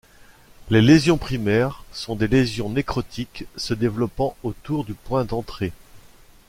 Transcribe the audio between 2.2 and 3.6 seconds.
lésions nécrotiques